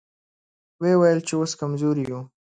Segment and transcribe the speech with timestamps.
[0.81, 2.19] ويې ويل چې اوس کمزوري يو.